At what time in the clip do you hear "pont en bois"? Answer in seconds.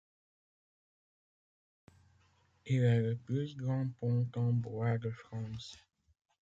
3.99-4.97